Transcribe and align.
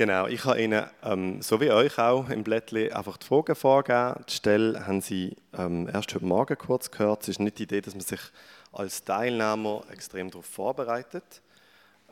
Genau, 0.00 0.28
ich 0.28 0.46
habe 0.46 0.62
Ihnen, 0.62 0.86
ähm, 1.02 1.42
so 1.42 1.60
wie 1.60 1.70
euch 1.70 1.98
auch, 1.98 2.30
im 2.30 2.42
Blättchen 2.42 2.90
einfach 2.90 3.18
die 3.18 3.26
Fragen 3.26 3.54
vorgegeben. 3.54 4.24
Die 4.30 4.32
Stelle 4.32 4.86
haben 4.86 5.02
Sie 5.02 5.36
ähm, 5.52 5.90
erst 5.92 6.14
heute 6.14 6.24
Morgen 6.24 6.56
kurz 6.56 6.90
gehört. 6.90 7.24
Es 7.24 7.28
ist 7.28 7.40
nicht 7.40 7.58
die 7.58 7.64
Idee, 7.64 7.82
dass 7.82 7.92
man 7.92 8.00
sich 8.00 8.20
als 8.72 9.04
Teilnehmer 9.04 9.82
extrem 9.92 10.30
darauf 10.30 10.46
vorbereitet, 10.46 11.42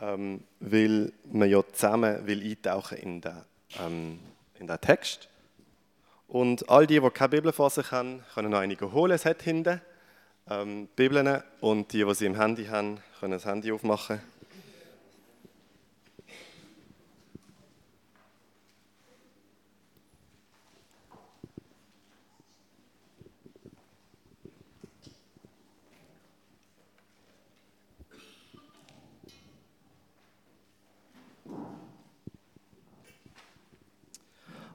ähm, 0.03 0.45
weil 0.61 1.15
man 1.33 1.49
ja 1.49 1.63
zusammen 1.73 2.27
will 2.27 2.43
eintauchen 2.43 2.99
in 2.99 3.23
den, 3.23 3.37
ähm, 3.81 4.21
in 4.59 4.67
den 4.67 4.81
Text. 4.83 5.31
Und 6.27 6.69
all 6.69 6.87
die, 6.87 7.01
die 7.01 7.11
keine 7.11 7.31
Bibel 7.31 7.55
vor 7.55 7.71
sich 7.71 7.91
haben, 7.91 8.23
können 8.35 8.51
noch 8.51 8.59
einige 8.59 8.93
holen. 8.93 9.13
Es 9.13 9.25
hat 9.25 9.41
hinten 9.41 9.81
ähm, 10.51 10.89
Bibeln 10.95 11.43
und 11.63 11.91
die, 11.95 12.05
die 12.05 12.15
sie 12.15 12.27
im 12.27 12.39
Handy 12.39 12.67
haben, 12.67 13.01
können 13.19 13.33
das 13.33 13.47
Handy 13.47 13.73
aufmachen. 13.73 14.21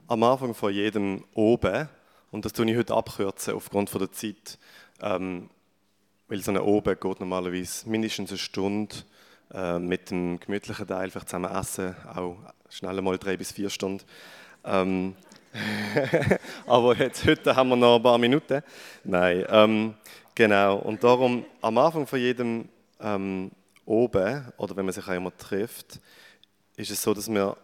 Am 0.06 0.22
Anfang 0.22 0.54
von 0.54 0.72
jedem 0.72 1.24
oben, 1.34 1.88
und 2.30 2.44
das 2.44 2.52
tue 2.52 2.70
ich 2.70 2.76
heute 2.76 2.94
abkürzen 2.94 3.54
aufgrund 3.54 3.90
von 3.90 4.00
der 4.00 4.12
Zeit, 4.12 4.58
ähm, 5.00 5.48
weil 6.28 6.40
so 6.40 6.50
eine 6.50 6.62
oben 6.62 6.98
geht 6.98 7.20
normalerweise 7.20 7.88
mindestens 7.88 8.30
eine 8.30 8.38
Stunde 8.38 8.96
äh, 9.52 9.78
mit 9.78 10.10
dem 10.10 10.40
gemütlichen 10.40 10.86
Teil, 10.86 11.10
vielleicht 11.10 11.28
zusammen 11.28 11.54
essen, 11.54 11.94
auch 12.14 12.36
schnell 12.68 13.00
mal 13.02 13.18
drei 13.18 13.36
bis 13.36 13.52
vier 13.52 13.70
Stunden. 13.70 14.04
Ähm, 14.64 15.14
aber 16.66 16.96
jetzt, 16.96 17.24
heute 17.24 17.54
haben 17.54 17.68
wir 17.68 17.76
noch 17.76 17.96
ein 17.96 18.02
paar 18.02 18.18
Minuten. 18.18 18.62
Nein, 19.04 19.44
ähm, 19.48 19.94
genau. 20.34 20.78
Und 20.78 21.04
darum 21.04 21.44
am 21.60 21.78
Anfang 21.78 22.06
von 22.06 22.18
jedem 22.18 22.68
ähm, 23.00 23.52
oben, 23.84 24.52
oder 24.56 24.76
wenn 24.76 24.84
man 24.84 24.94
sich 24.94 25.06
einmal 25.06 25.32
trifft, 25.38 26.00
ist 26.76 26.90
es 26.90 27.00
so, 27.00 27.14
dass 27.14 27.28
wir 27.28 27.56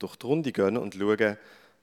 durch 0.00 0.16
die 0.16 0.26
Runde 0.26 0.50
gehen 0.50 0.76
und 0.76 0.94
schauen, 0.94 1.36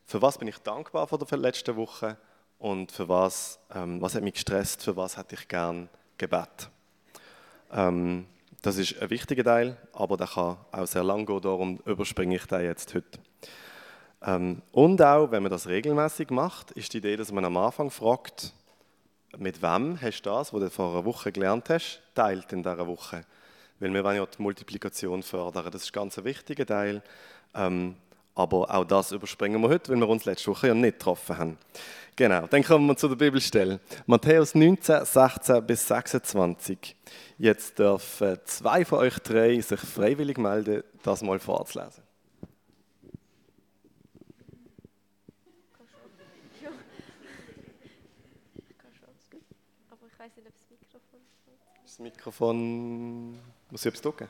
für 0.05 0.21
was 0.21 0.37
bin 0.37 0.47
ich 0.47 0.57
dankbar 0.59 1.07
von 1.07 1.19
der 1.19 1.37
letzten 1.37 1.75
Woche 1.75 2.17
und 2.59 2.91
für 2.91 3.07
was, 3.07 3.59
ähm, 3.73 4.01
was 4.01 4.15
hat 4.15 4.23
mich 4.23 4.33
gestresst, 4.33 4.83
für 4.83 4.95
was 4.95 5.17
hätte 5.17 5.35
ich 5.35 5.47
gern 5.47 5.89
Gebet. 6.17 6.69
Ähm, 7.71 8.25
das 8.61 8.77
ist 8.77 9.01
ein 9.01 9.09
wichtiger 9.09 9.43
Teil, 9.43 9.77
aber 9.93 10.17
der 10.17 10.27
kann 10.27 10.57
auch 10.71 10.87
sehr 10.87 11.03
lang 11.03 11.25
gehen, 11.25 11.41
darum 11.41 11.79
überspringe 11.85 12.35
ich 12.35 12.45
den 12.45 12.63
jetzt 12.63 12.93
heute. 12.95 13.19
Ähm, 14.23 14.61
und 14.71 15.02
auch, 15.02 15.31
wenn 15.31 15.43
man 15.43 15.52
das 15.52 15.67
regelmäßig 15.67 16.31
macht, 16.31 16.71
ist 16.71 16.93
die 16.93 16.97
Idee, 16.97 17.17
dass 17.17 17.31
man 17.31 17.45
am 17.45 17.57
Anfang 17.57 17.91
fragt, 17.91 18.53
mit 19.37 19.61
wem 19.61 20.02
hast 20.02 20.21
du 20.21 20.29
das, 20.29 20.53
was 20.53 20.59
du 20.61 20.69
vor 20.69 20.91
einer 20.91 21.05
Woche 21.05 21.31
gelernt 21.31 21.69
hast, 21.69 22.02
teilt 22.15 22.52
in 22.53 22.63
dieser 22.63 22.87
Woche. 22.87 23.25
Weil 23.80 23.93
wir 23.93 24.03
wollen 24.03 24.17
ja 24.17 24.25
die 24.25 24.42
Multiplikation 24.42 25.21
fördern, 25.21 25.69
das 25.71 25.83
ist 25.83 25.93
ganz 25.93 26.17
ein 26.17 26.23
wichtiger 26.23 26.65
Teil. 26.65 27.03
Ähm, 27.53 27.95
aber 28.37 28.73
auch 28.73 28.86
das 28.86 29.11
überspringen 29.11 29.59
wir 29.61 29.70
heute, 29.70 29.92
weil 29.92 29.99
wir 29.99 30.08
uns 30.08 30.25
letzte 30.25 30.52
Woche 30.52 30.67
ja 30.67 30.73
nicht 30.75 30.99
getroffen 30.99 31.37
haben. 31.37 31.58
Genau, 32.15 32.45
dann 32.48 32.64
kommen 32.64 32.86
wir 32.86 32.95
zu 32.95 33.08
der 33.08 33.15
Bibelstelle. 33.15 33.80
Matthäus 34.05 34.53
19, 34.53 35.05
16 35.05 35.65
bis 35.65 35.87
26. 35.87 36.95
Jetzt 37.39 37.80
dürfen 37.80 38.37
zwei 38.45 38.86
von 38.86 38.99
euch 38.99 39.17
drei 39.20 39.59
sich 39.59 39.80
freiwillig 39.80 40.37
melden, 40.37 40.83
das 41.03 41.23
mal 41.23 41.39
vorzulesen. 41.39 42.03
Das 51.83 51.99
Mikrofon. 51.99 53.39
Muss 53.71 53.81
ich 53.81 53.87
etwas 53.87 54.02
drücken? 54.02 54.27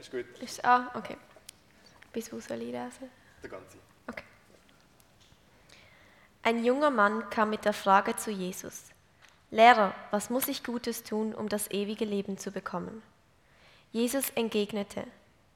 Ist 0.00 0.10
gut. 0.10 0.24
Ist, 0.40 0.64
ah, 0.64 0.90
okay. 0.94 1.16
Bis 2.12 2.32
wo 2.32 2.40
soll 2.40 2.62
ich 2.62 2.72
lesen? 2.72 3.10
Der 3.42 3.50
ganze. 3.50 3.78
Okay. 4.06 4.24
Ein 6.42 6.64
junger 6.64 6.90
Mann 6.90 7.28
kam 7.30 7.50
mit 7.50 7.64
der 7.64 7.72
Frage 7.72 8.16
zu 8.16 8.30
Jesus. 8.30 8.90
Lehrer, 9.50 9.94
was 10.10 10.30
muss 10.30 10.48
ich 10.48 10.64
Gutes 10.64 11.04
tun, 11.04 11.34
um 11.34 11.48
das 11.48 11.70
ewige 11.70 12.04
Leben 12.04 12.38
zu 12.38 12.50
bekommen? 12.50 13.02
Jesus 13.92 14.30
entgegnete, 14.30 15.04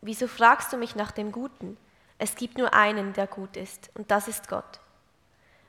Wieso 0.05 0.27
fragst 0.27 0.73
du 0.73 0.77
mich 0.77 0.97
nach 0.97 1.13
dem 1.13 1.31
Guten? 1.31 1.77
Es 2.19 2.35
gibt 2.35 2.59
nur 2.59 2.75
einen, 2.75 3.13
der 3.13 3.29
gut 3.29 3.57
ist, 3.57 3.91
und 3.95 4.11
das 4.11 4.27
ist 4.27 4.49
Gott. 4.49 4.81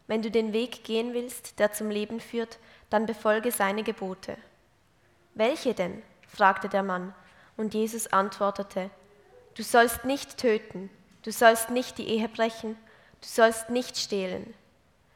Wenn 0.08 0.24
du 0.24 0.32
den 0.32 0.54
Weg 0.54 0.84
gehen 0.84 1.14
willst, 1.14 1.60
der 1.60 1.72
zum 1.72 1.92
Leben 1.92 2.20
führt, 2.20 2.58
dann 2.90 3.06
befolge 3.06 3.52
seine 3.52 3.84
Gebote. 3.84 4.38
Welche 5.36 5.76
denn? 5.76 6.02
fragte 6.28 6.68
der 6.68 6.82
Mann, 6.82 7.14
und 7.58 7.76
Jesus 7.76 8.08
antwortete, 8.08 8.90
Du 9.56 9.64
sollst 9.64 10.06
nicht 10.06 10.38
töten, 10.38 10.90
du 11.22 11.32
sollst 11.32 11.70
nicht 11.70 11.98
die 11.98 12.08
Ehe 12.08 12.28
brechen, 12.28 12.76
du 13.22 13.28
sollst 13.28 13.70
nicht 13.70 13.98
stehlen. 13.98 14.54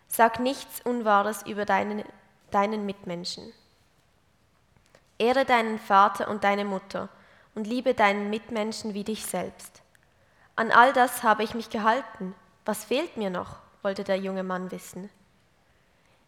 Sag 0.08 0.40
nichts 0.40 0.82
Unwahres 0.82 1.44
über 1.46 1.66
deinen, 1.66 2.04
deinen 2.52 2.86
Mitmenschen. 2.86 3.52
Ehre 5.18 5.46
deinen 5.46 5.80
Vater 5.80 6.28
und 6.28 6.44
deine 6.44 6.66
Mutter 6.66 7.10
und 7.56 7.66
liebe 7.66 7.94
deinen 7.94 8.30
Mitmenschen 8.30 8.94
wie 8.94 9.04
dich 9.04 9.26
selbst. 9.26 9.82
An 10.56 10.72
all 10.72 10.94
das 10.94 11.24
habe 11.24 11.44
ich 11.44 11.56
mich 11.56 11.70
gehalten. 11.70 12.36
Was 12.66 12.86
fehlt 12.86 13.18
mir 13.18 13.30
noch? 13.30 13.58
wollte 13.84 14.04
der 14.04 14.18
junge 14.18 14.44
Mann 14.44 14.72
wissen. 14.72 15.10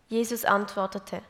Jesus 0.08 0.46
antwortete, 0.46 1.22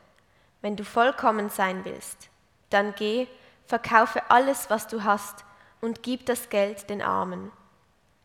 wenn 0.60 0.76
du 0.76 0.84
vollkommen 0.84 1.50
sein 1.50 1.84
willst, 1.84 2.28
dann 2.68 2.94
geh, 2.94 3.26
verkaufe 3.66 4.30
alles, 4.30 4.70
was 4.70 4.86
du 4.86 5.02
hast, 5.02 5.44
und 5.80 6.02
gib 6.02 6.26
das 6.26 6.48
Geld 6.48 6.90
den 6.90 7.02
Armen. 7.02 7.50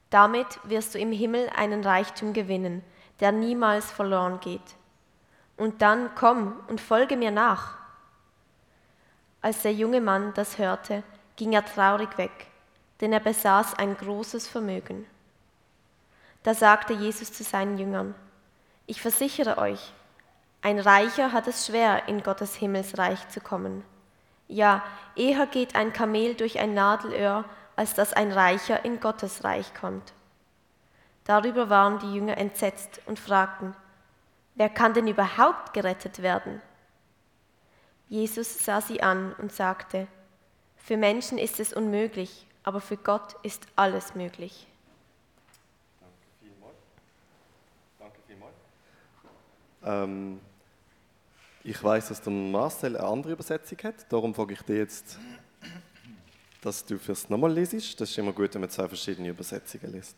Damit 0.10 0.60
wirst 0.64 0.96
du 0.96 1.00
im 1.00 1.12
Himmel 1.12 1.50
einen 1.56 1.84
Reichtum 1.84 2.34
gewinnen, 2.34 2.84
der 3.20 3.32
niemals 3.32 3.92
verloren 3.92 4.40
geht. 4.40 4.76
Und 5.58 5.82
dann 5.82 6.14
komm 6.16 6.60
und 6.68 6.82
folge 6.82 7.18
mir 7.18 7.32
nach. 7.32 7.78
Als 9.42 9.62
der 9.62 9.74
junge 9.74 10.02
Mann 10.02 10.34
das 10.34 10.58
hörte, 10.58 11.04
ging 11.36 11.54
er 11.54 11.66
traurig 11.66 12.18
weg, 12.18 12.48
denn 13.02 13.14
er 13.14 13.20
besaß 13.20 13.76
ein 13.76 13.96
großes 13.96 14.48
Vermögen. 14.48 15.06
Da 16.44 16.54
sagte 16.54 16.94
Jesus 16.94 17.32
zu 17.32 17.44
seinen 17.44 17.78
Jüngern, 17.78 18.16
ich 18.86 19.02
versichere 19.02 19.58
euch, 19.58 19.94
ein 20.62 20.80
Reicher 20.80 21.32
hat 21.32 21.48
es 21.48 21.68
schwer, 21.68 22.08
in 22.08 22.24
Gottes 22.24 22.56
Himmelsreich 22.56 23.28
zu 23.30 23.40
kommen. 23.40 23.84
Ja, 24.48 24.84
eher 25.16 25.48
geht 25.48 25.76
ein 25.76 25.94
Kamel 25.94 26.36
durch 26.36 26.60
ein 26.60 26.74
Nadelöhr, 26.74 27.46
als 27.76 27.94
dass 27.94 28.14
ein 28.14 28.32
Reicher 28.32 28.86
in 28.86 29.00
Gottes 29.00 29.44
Reich 29.44 29.74
kommt. 29.74 30.14
Darüber 31.24 31.70
waren 31.70 32.00
die 32.00 32.14
Jünger 32.14 32.38
entsetzt 32.38 33.02
und 33.08 33.20
fragten, 33.20 33.76
wer 34.54 34.70
kann 34.70 34.94
denn 34.94 35.08
überhaupt 35.08 35.74
gerettet 35.74 36.22
werden? 36.22 36.62
Jesus 38.08 38.64
sah 38.64 38.82
sie 38.82 39.02
an 39.02 39.34
und 39.34 39.52
sagte, 39.52 40.08
für 40.78 40.98
Menschen 40.98 41.40
ist 41.40 41.60
es 41.60 41.74
unmöglich, 41.74 42.46
aber 42.64 42.80
für 42.80 42.98
Gott 42.98 43.36
ist 43.42 43.66
alles 43.76 44.14
möglich. 44.14 44.68
Danke 46.00 46.16
vielmals. 46.40 46.76
Danke 48.00 48.20
vielmals. 48.28 48.54
Ähm 49.84 50.40
ich 51.66 51.84
weiß, 51.84 52.10
dass 52.10 52.22
der 52.22 52.32
Marcel 52.32 52.96
eine 52.96 53.08
andere 53.08 53.34
Übersetzung 53.34 53.80
hat, 53.84 54.12
darum 54.12 54.36
frage 54.36 54.54
ich 54.54 54.62
dich 54.62 54.78
jetzt, 54.78 55.18
dass 56.62 56.86
du 56.86 57.00
fürs 57.00 57.28
nochmal 57.28 57.52
lesest. 57.52 58.00
Das 58.00 58.12
ist 58.12 58.18
immer 58.20 58.34
gut, 58.34 58.54
wenn 58.54 58.62
man 58.62 58.70
zwei 58.70 58.88
verschiedene 58.88 59.30
Übersetzungen 59.30 59.92
liest. 59.92 60.16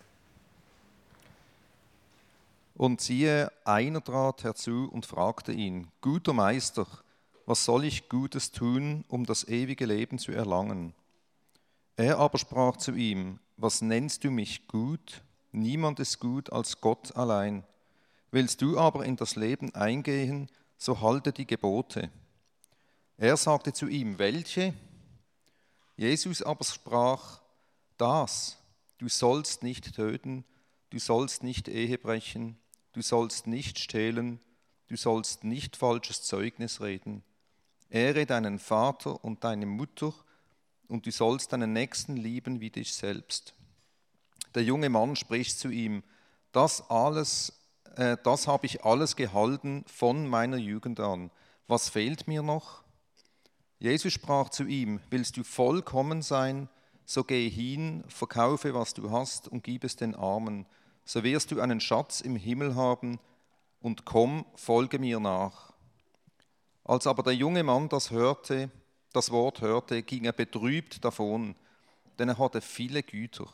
Und 2.76 3.00
siehe, 3.00 3.50
einer 3.64 4.04
trat 4.04 4.44
herzu 4.44 4.90
und 4.92 5.06
fragte 5.06 5.54
ihn, 5.54 5.88
guter 6.02 6.34
Meister, 6.34 6.86
was 7.46 7.64
soll 7.64 7.86
ich 7.86 8.10
Gutes 8.10 8.52
tun, 8.52 9.06
um 9.08 9.26
das 9.26 9.48
ewige 9.48 9.86
Leben 9.86 10.20
zu 10.20 10.34
erlangen? 10.34 10.94
Er 11.96 12.18
aber 12.18 12.40
sprach 12.40 12.76
zu 12.76 12.92
ihm, 12.92 13.40
was 13.56 13.82
nennst 13.82 14.26
du 14.26 14.32
mich 14.32 14.68
gut? 14.68 15.24
Niemand 15.54 16.02
ist 16.02 16.20
gut 16.20 16.52
als 16.52 16.82
Gott 16.82 17.16
allein. 17.16 17.64
Willst 18.32 18.62
du 18.62 18.78
aber 18.78 19.06
in 19.06 19.16
das 19.16 19.38
Leben 19.38 19.74
eingehen, 19.74 20.50
so 20.78 21.02
halte 21.02 21.32
die 21.32 21.48
Gebote. 21.48 22.12
Er 23.18 23.38
sagte 23.38 23.74
zu 23.74 23.88
ihm, 23.88 24.20
welche? 24.20 24.74
Jesus 25.96 26.44
aber 26.44 26.64
sprach, 26.64 27.42
das, 27.98 28.58
du 29.00 29.10
sollst 29.10 29.64
nicht 29.64 29.96
töten, 29.96 30.46
du 30.92 31.00
sollst 31.00 31.44
nicht 31.44 31.68
Ehe 31.68 31.98
brechen, 31.98 32.58
du 32.94 33.02
sollst 33.02 33.48
nicht 33.48 33.80
stehlen, 33.80 34.40
du 34.88 34.96
sollst 34.96 35.44
nicht 35.44 35.76
falsches 35.76 36.24
Zeugnis 36.24 36.82
reden. 36.82 37.24
Ehre 37.90 38.26
deinen 38.26 38.60
Vater 38.60 39.24
und 39.24 39.44
deine 39.44 39.66
Mutter 39.66 40.14
und 40.88 41.06
du 41.06 41.12
sollst 41.12 41.54
deinen 41.54 41.74
Nächsten 41.74 42.18
lieben 42.18 42.60
wie 42.60 42.70
dich 42.70 42.94
selbst. 42.94 43.56
Der 44.56 44.64
junge 44.64 44.90
Mann 44.90 45.16
spricht 45.16 45.58
zu 45.58 45.70
ihm, 45.70 46.04
das 46.52 46.90
alles, 46.90 47.57
äh, 47.98 48.18
das 48.24 48.48
habe 48.48 48.66
ich 48.66 48.86
alles 48.86 49.16
gehalten 49.16 49.84
von 49.88 50.28
meiner 50.28 50.58
Jugend 50.58 51.00
an. 51.00 51.32
Was 51.68 51.90
fehlt 51.90 52.28
mir 52.28 52.44
noch? 52.44 52.84
Jesus 53.80 54.14
sprach 54.14 54.50
zu 54.50 54.64
ihm, 54.64 55.00
willst 55.10 55.38
du 55.38 55.44
vollkommen 55.44 56.22
sein, 56.22 56.70
so 57.06 57.24
geh 57.24 57.50
hin, 57.50 58.04
verkaufe, 58.08 58.74
was 58.74 58.94
du 58.94 59.12
hast 59.12 59.48
und 59.48 59.64
gib 59.64 59.84
es 59.84 59.96
den 59.96 60.16
Armen, 60.16 60.66
so 61.06 61.24
wirst 61.24 61.52
du 61.52 61.62
einen 61.62 61.80
Schatz 61.80 62.22
im 62.22 62.36
Himmel 62.36 62.76
haben, 62.76 63.20
und 63.80 64.06
komm, 64.06 64.46
folge 64.56 65.00
mir 65.00 65.20
nach. 65.20 65.74
Als 66.84 67.08
aber 67.08 67.24
der 67.24 67.34
junge 67.34 67.64
Mann 67.64 67.90
das 67.90 68.12
hörte, 68.12 68.72
das 69.14 69.32
Wort 69.32 69.62
hörte, 69.62 70.04
ging 70.04 70.26
er 70.26 70.34
betrübt 70.34 71.04
davon, 71.06 71.56
denn 72.18 72.30
er 72.30 72.38
hatte 72.38 72.62
viele 72.62 73.04
Güter. 73.04 73.48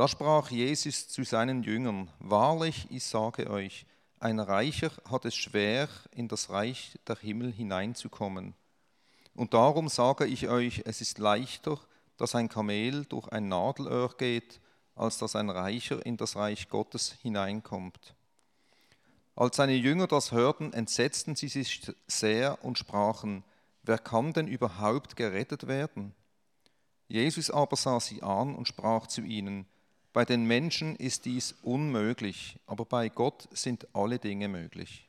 Da 0.00 0.08
sprach 0.08 0.50
Jesus 0.50 1.08
zu 1.08 1.24
seinen 1.24 1.62
Jüngern, 1.62 2.10
Wahrlich, 2.20 2.86
ich 2.88 3.04
sage 3.04 3.50
euch, 3.50 3.84
ein 4.18 4.40
Reicher 4.40 4.90
hat 5.10 5.26
es 5.26 5.36
schwer, 5.36 5.90
in 6.12 6.26
das 6.26 6.48
Reich 6.48 6.98
der 7.06 7.16
Himmel 7.16 7.52
hineinzukommen. 7.52 8.54
Und 9.34 9.52
darum 9.52 9.90
sage 9.90 10.24
ich 10.24 10.48
euch, 10.48 10.84
es 10.86 11.02
ist 11.02 11.18
leichter, 11.18 11.78
dass 12.16 12.34
ein 12.34 12.48
Kamel 12.48 13.04
durch 13.04 13.28
ein 13.28 13.48
Nadelöhr 13.48 14.08
geht, 14.16 14.58
als 14.94 15.18
dass 15.18 15.36
ein 15.36 15.50
Reicher 15.50 16.06
in 16.06 16.16
das 16.16 16.34
Reich 16.34 16.70
Gottes 16.70 17.16
hineinkommt. 17.20 18.14
Als 19.36 19.56
seine 19.56 19.74
Jünger 19.74 20.06
das 20.06 20.32
hörten, 20.32 20.72
entsetzten 20.72 21.36
sie 21.36 21.48
sich 21.48 21.92
sehr 22.06 22.64
und 22.64 22.78
sprachen, 22.78 23.44
wer 23.82 23.98
kann 23.98 24.32
denn 24.32 24.48
überhaupt 24.48 25.16
gerettet 25.16 25.66
werden? 25.66 26.14
Jesus 27.06 27.50
aber 27.50 27.76
sah 27.76 28.00
sie 28.00 28.22
an 28.22 28.54
und 28.54 28.66
sprach 28.66 29.06
zu 29.06 29.20
ihnen, 29.20 29.66
bei 30.12 30.24
den 30.24 30.44
Menschen 30.44 30.96
ist 30.96 31.24
dies 31.24 31.54
unmöglich, 31.62 32.58
aber 32.66 32.84
bei 32.84 33.08
Gott 33.08 33.48
sind 33.52 33.86
alle 33.92 34.18
Dinge 34.18 34.48
möglich. 34.48 35.08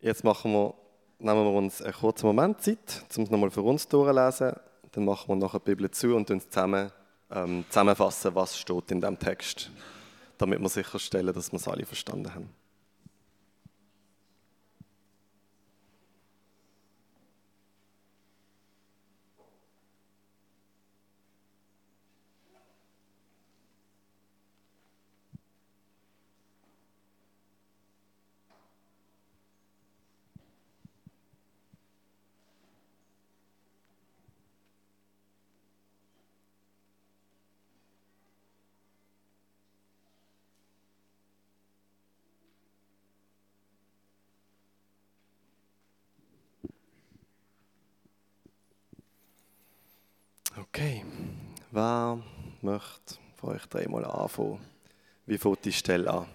Jetzt 0.00 0.22
machen 0.22 0.52
wir, 0.52 0.74
nehmen 1.18 1.44
wir 1.44 1.52
uns 1.52 1.80
einen 1.80 1.94
kurzen 1.94 2.26
Moment 2.26 2.60
Zeit, 2.60 3.04
um 3.16 3.24
es 3.24 3.30
nochmal 3.30 3.50
für 3.50 3.62
uns 3.62 3.88
durchzulesen. 3.88 4.54
Dann 4.92 5.04
machen 5.06 5.28
wir 5.28 5.36
nachher 5.36 5.60
die 5.60 5.70
Bibel 5.70 5.90
zu 5.90 6.14
und 6.14 6.30
uns 6.30 6.48
zusammen 6.48 6.92
ähm, 7.30 7.64
zusammenfassen, 7.68 8.34
was 8.34 8.58
steht 8.58 8.90
in 8.90 9.00
diesem 9.00 9.18
Text, 9.18 9.70
damit 10.38 10.60
wir 10.60 10.68
sicherstellen, 10.68 11.34
dass 11.34 11.52
wir 11.52 11.58
es 11.58 11.68
alle 11.68 11.86
verstanden 11.86 12.34
haben. 12.34 12.63
Okay, 50.76 51.04
wer 51.70 52.20
möchte 52.60 53.14
von 53.36 53.50
euch 53.54 53.64
dreimal 53.66 54.04
anfangen? 54.06 54.58
Wie 55.24 55.38
fängt 55.38 55.64
die 55.64 55.72
Stelle 55.72 56.12
an? 56.12 56.26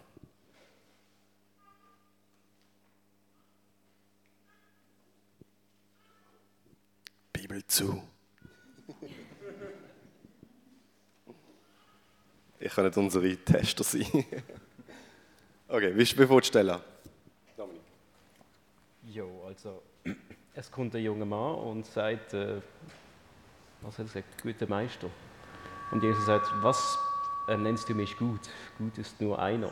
Bibel 7.33 7.68
zu. 7.68 8.01
Ich 12.62 12.74
kann 12.74 12.86
nicht 12.86 12.95
unsere 12.95 13.36
Tester 13.36 13.83
sein. 13.83 14.06
Okay, 15.68 15.91
wie, 15.97 16.06
fängt 16.06 16.44
die 16.44 16.47
Stelle 16.47 16.75
an? 16.75 16.81
Dominik. 17.57 17.81
Jo, 19.03 19.44
also 19.45 19.83
es 20.56 20.71
kommt 20.71 20.95
ein 20.95 21.03
junger 21.03 21.25
Mann 21.25 21.56
und 21.56 21.86
sagt, 21.86 22.33
äh, 22.33 22.62
was 23.81 23.94
hat 23.94 24.00
er 24.00 24.22
gesagt, 24.22 24.42
guter 24.42 24.68
Meister. 24.68 25.10
Und 25.92 26.04
Jesus 26.04 26.26
sagt, 26.26 26.48
was 26.62 26.98
äh, 27.48 27.58
nennst 27.58 27.90
du 27.90 27.94
mich 27.94 28.18
gut? 28.18 28.42
Gut 28.78 28.98
ist 28.98 29.20
nur 29.22 29.40
einer. 29.40 29.72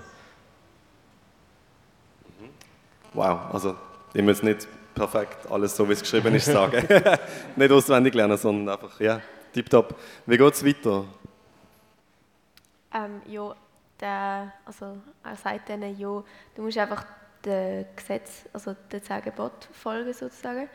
Wow, 3.14 3.54
also 3.54 3.76
ich 4.14 4.22
muss 4.22 4.44
nicht 4.44 4.68
perfekt 4.94 5.50
alles 5.50 5.76
so, 5.76 5.88
wie 5.88 5.94
es 5.94 6.02
geschrieben 6.02 6.34
ist, 6.36 6.46
sagen. 6.46 6.88
nicht 7.56 7.72
auswendig 7.72 8.14
lernen, 8.14 8.38
sondern 8.38 8.76
einfach, 8.76 9.00
ja, 9.00 9.22
tipptopp. 9.54 9.96
Wie 10.26 10.38
geht 10.38 10.54
es 10.54 10.66
weiter? 10.66 11.06
Ähm, 12.94 13.22
ja, 13.28 13.56
der, 14.00 14.54
also 14.66 14.98
er 15.24 15.36
sagt 15.36 15.70
denen, 15.70 15.98
ja, 15.98 16.24
du 16.56 16.62
musst 16.62 16.78
einfach 16.78 17.06
dem 17.46 17.86
Gesetz, 17.96 18.46
also 18.54 18.76
dem 18.92 19.04
zehn 19.04 19.22
Gebot 19.22 19.68
folgen 19.72 20.14
sozusagen. 20.14 20.70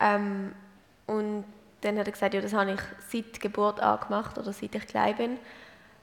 Ähm, 0.00 0.52
und 1.06 1.44
dann 1.84 1.98
hat 1.98 2.06
er 2.06 2.12
gesagt, 2.12 2.34
ja, 2.34 2.40
das 2.40 2.52
habe 2.52 2.72
ich 2.72 2.80
seit 3.10 3.40
Geburt 3.40 3.80
an 3.80 4.00
gemacht 4.00 4.38
oder 4.38 4.52
seit 4.52 4.74
ich 4.74 4.86
klein 4.86 5.16
bin. 5.16 5.38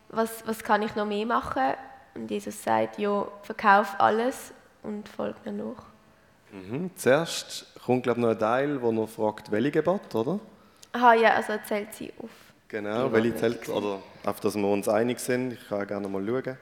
Was, 0.10 0.45
was 0.45 0.63
kann 0.63 0.81
ich 0.81 0.95
noch 0.95 1.06
mehr 1.06 1.25
machen? 1.25 1.74
Und 2.13 2.30
Jesus 2.30 2.61
sagt, 2.61 3.00
ja, 3.00 3.28
verkauf 3.44 3.95
alles 4.00 4.54
und 4.83 5.07
folg 5.07 5.35
mir 5.45 5.54
nach. 5.54 5.83
Mhm. 6.52 6.92
Zuerst 6.95 7.66
kommt, 7.85 8.04
glaube 8.04 8.19
ich, 8.19 8.26
noch 8.26 8.31
ein 8.31 8.40
Teil, 8.40 8.81
wo 8.81 8.92
er 8.92 9.07
fragt, 9.07 9.52
welche 9.52 9.71
Gebot, 9.71 10.14
oder? 10.14 10.40
Aha, 10.92 11.14
ja, 11.14 11.35
also 11.35 11.54
er 11.54 11.64
zählt 11.64 11.94
sie 11.94 12.11
auf. 12.21 12.30
Genau, 12.68 13.07
Die, 13.07 13.14
welche 13.14 13.35
zählt, 13.35 13.69
oder 13.69 14.00
auf 14.26 14.40
dass 14.42 14.56
wir 14.56 14.68
uns 14.68 14.88
einig 14.90 15.19
sind. 15.19 15.54
Ich 15.54 15.68
kann 15.68 15.88
gerne 15.88 16.07
mal 16.07 16.26
schauen. 16.26 16.57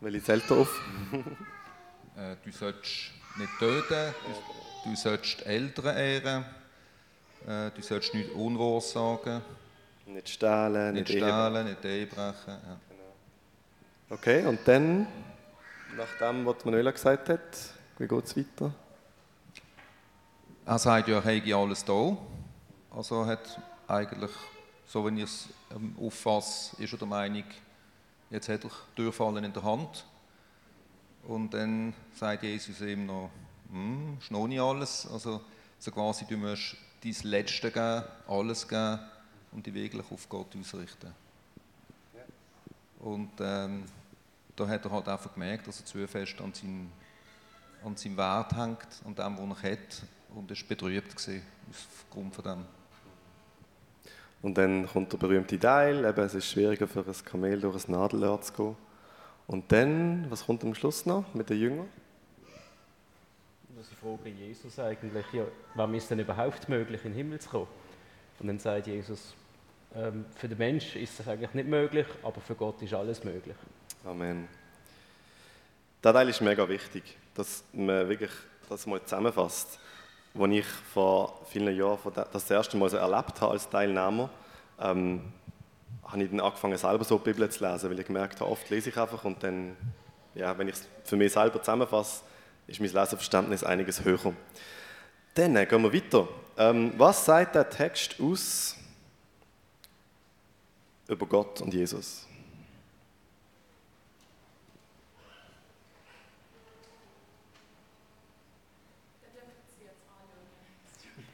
Welche 0.00 0.22
zählt 0.22 0.50
er 0.50 0.56
auf? 0.58 0.80
Äh, 2.16 2.34
du 2.44 2.50
sollst 2.50 3.12
nicht 3.38 3.58
töten, 3.58 4.14
du, 4.84 4.90
du 4.90 4.96
sollst 4.96 5.46
Eltern 5.46 5.96
ehren, 5.96 6.44
äh, 7.46 7.70
du 7.70 7.82
sollst 7.82 8.14
nicht 8.14 8.30
Unwahr 8.32 8.80
sagen, 8.80 9.42
Nicht 10.06 10.28
stehlen, 10.28 10.94
nicht 10.94 11.08
nicht, 11.08 11.18
stehlen, 11.18 11.66
nicht 11.66 11.84
Ehe 11.84 12.06
brechen. 12.06 12.34
Ja. 12.48 12.80
Okay, 14.10 14.44
und 14.44 14.58
dann, 14.66 15.06
nach 15.96 16.18
dem, 16.18 16.44
was 16.44 16.64
Manuela 16.64 16.90
gesagt 16.90 17.28
hat, 17.28 17.40
wie 17.98 18.08
geht 18.08 18.24
es 18.24 18.36
weiter? 18.36 18.72
Er 20.66 20.78
sagt 20.78 21.08
ja, 21.08 21.20
er 21.20 21.36
habe 21.36 21.54
alles 21.56 21.84
da. 21.84 22.16
Also 22.90 23.24
hat 23.24 23.60
eigentlich, 23.86 24.30
so 24.86 25.04
wenn 25.04 25.16
ich 25.16 25.24
es 25.24 25.48
ähm, 25.74 25.96
auffasse, 26.00 26.80
ist 26.82 26.92
er 26.92 26.98
der 26.98 27.08
Meinung, 27.08 27.44
jetzt 28.30 28.48
hat 28.48 28.64
er 28.64 28.70
Durchfallen 28.94 29.44
in 29.44 29.52
der 29.52 29.62
Hand. 29.62 30.04
Und 31.26 31.54
dann 31.54 31.94
sagt 32.14 32.42
Jesus 32.42 32.80
ihm 32.80 33.06
noch, 33.06 33.30
hm, 33.70 34.18
ist 34.20 34.30
noch 34.30 34.46
nicht 34.46 34.60
alles. 34.60 35.08
Also 35.12 35.40
so 35.78 35.90
quasi, 35.90 36.24
du 36.26 36.36
musst 36.36 36.76
dein 37.02 37.16
Letzte 37.22 37.70
geben, 37.70 38.04
alles 38.28 38.66
geben 38.66 39.00
und 39.52 39.66
dich 39.66 39.74
wirklich 39.74 40.10
auf 40.10 40.28
Gott 40.28 40.54
ausrichten. 40.56 41.12
Und 43.00 43.30
ähm, 43.40 43.84
da 44.54 44.68
hat 44.68 44.84
er 44.84 44.90
halt 44.90 45.08
einfach 45.08 45.32
gemerkt, 45.32 45.66
dass 45.66 45.80
er 45.80 45.86
zu 45.86 46.06
fest 46.06 46.40
an 46.40 46.52
seinem, 46.52 46.90
an 47.84 47.96
seinem 47.96 48.16
Wert 48.16 48.54
hängt, 48.54 48.88
an 49.04 49.14
dem, 49.14 49.38
was 49.38 49.62
er 49.62 49.72
hat. 49.72 50.02
Und 50.34 50.50
er 50.50 50.56
war 50.56 50.64
betrübt 50.68 51.14
aufgrund 51.70 52.34
von 52.34 52.44
dem. 52.44 52.64
Und 54.42 54.56
dann 54.56 54.86
kommt 54.86 55.12
der 55.12 55.18
berühmte 55.18 55.58
Teil, 55.58 56.04
eben, 56.04 56.20
es 56.20 56.34
ist 56.34 56.46
schwieriger 56.46 56.86
für 56.86 57.00
ein 57.00 57.24
Kamel 57.24 57.60
durch 57.60 57.88
ein 57.88 57.92
Nadelöhr 57.92 58.40
zu 58.40 58.52
gehen. 58.52 58.76
Und 59.46 59.70
dann, 59.72 60.30
was 60.30 60.46
kommt 60.46 60.62
am 60.64 60.74
Schluss 60.74 61.04
noch 61.06 61.24
mit 61.34 61.50
den 61.50 61.58
Jüngern? 61.58 61.88
Sie 63.82 63.94
fragen 63.94 64.36
Jesus 64.36 64.78
eigentlich, 64.78 65.24
ja, 65.32 65.44
wann 65.74 65.94
ist 65.94 66.10
denn 66.10 66.18
überhaupt 66.18 66.68
möglich, 66.68 67.02
in 67.04 67.12
den 67.12 67.16
Himmel 67.16 67.40
zu 67.40 67.48
kommen? 67.48 67.68
Und 68.38 68.46
dann 68.46 68.58
sagt 68.58 68.86
Jesus, 68.86 69.34
ähm, 69.94 70.26
für 70.36 70.48
den 70.48 70.58
Mensch 70.58 70.96
ist 70.96 71.18
das 71.18 71.28
eigentlich 71.28 71.54
nicht 71.54 71.68
möglich, 71.68 72.06
aber 72.22 72.40
für 72.42 72.54
Gott 72.54 72.82
ist 72.82 72.92
alles 72.92 73.24
möglich. 73.24 73.56
Amen. 74.04 74.48
Der 76.04 76.12
Teil 76.12 76.28
ist 76.28 76.42
mega 76.42 76.68
wichtig, 76.68 77.16
dass 77.34 77.64
man 77.72 78.06
wirklich 78.08 78.30
das 78.68 78.86
mal 78.86 79.02
zusammenfasst. 79.02 79.78
Als 80.38 80.52
ich 80.52 80.66
vor 80.66 81.40
vielen 81.46 81.74
Jahren 81.74 82.12
das 82.32 82.50
erste 82.50 82.76
Mal 82.76 82.90
so 82.90 82.98
erlebt 82.98 83.40
habe 83.40 83.52
als 83.52 83.68
Teilnehmer, 83.68 84.28
ähm, 84.78 85.32
habe 86.04 86.22
ich 86.22 86.30
dann 86.30 86.40
angefangen, 86.40 86.76
selber 86.76 87.04
so 87.04 87.16
die 87.16 87.32
Bibel 87.32 87.48
zu 87.48 87.66
lesen, 87.66 87.90
weil 87.90 87.98
ich 87.98 88.06
gemerkt 88.06 88.40
habe, 88.40 88.50
oft 88.50 88.68
lese 88.68 88.90
ich 88.90 88.96
einfach 88.98 89.24
und 89.24 89.42
dann, 89.42 89.74
ja, 90.34 90.56
wenn 90.58 90.68
ich 90.68 90.74
es 90.74 90.88
für 91.04 91.16
mich 91.16 91.32
selber 91.32 91.62
zusammenfasse, 91.62 92.24
ist 92.70 92.80
mein 92.80 92.90
Leseverständnis 92.90 93.64
einiges 93.64 94.04
höher. 94.04 94.34
Dann 95.34 95.54
gehen 95.54 95.82
wir 95.82 95.92
weiter. 95.92 96.28
Ähm, 96.56 96.92
was 96.96 97.24
sagt 97.24 97.54
der 97.54 97.68
Text 97.68 98.16
aus 98.20 98.76
über 101.08 101.26
Gott 101.26 101.60
und 101.60 101.74
Jesus. 101.74 102.26